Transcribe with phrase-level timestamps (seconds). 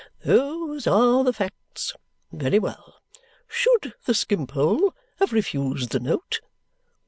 [0.25, 1.93] Those are the facts.
[2.31, 3.03] Very well.
[3.47, 6.39] Should the Skimpole have refused the note?